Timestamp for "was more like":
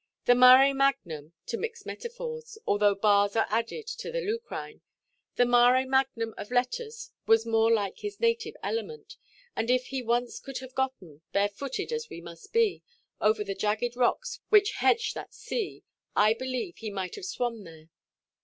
7.27-7.99